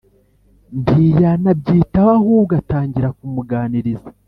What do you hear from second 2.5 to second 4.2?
atangira kumuganiriza